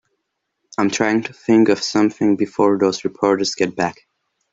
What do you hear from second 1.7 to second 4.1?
something before those reporters get back.